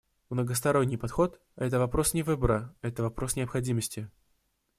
Многосторонний 0.31 0.97
подход— 0.97 1.39
это 1.55 1.77
вопрос 1.77 2.15
не 2.15 2.23
выбора, 2.23 2.73
это 2.81 3.03
вопрос 3.03 3.35
необходимости. 3.35 4.09